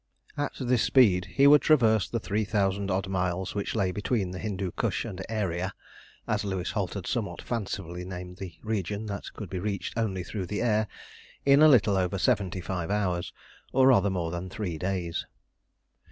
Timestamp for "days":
14.79-15.27